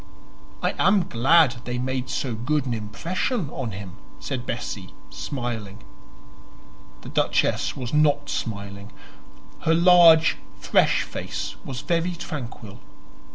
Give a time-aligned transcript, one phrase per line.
[0.63, 5.83] "I am glad they made so good an impression on him," said Bessie, smiling.
[7.01, 8.91] The Duchess was not smiling;
[9.59, 12.79] her large fresh face was very tranquil.